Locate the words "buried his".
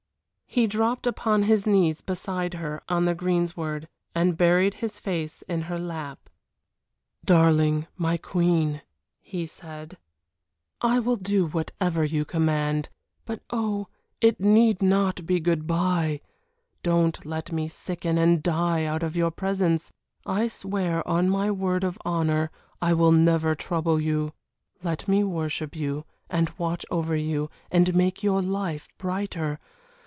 4.37-4.99